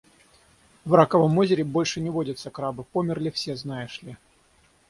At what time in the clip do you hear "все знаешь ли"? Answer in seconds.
3.29-4.17